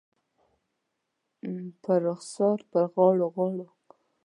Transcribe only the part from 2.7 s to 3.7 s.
پر غاړو، غاړو